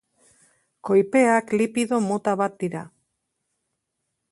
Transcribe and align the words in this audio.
Koipeak 0.89 1.53
lipido 1.61 2.01
mota 2.07 2.35
bat 2.41 2.59
dira. 2.65 2.83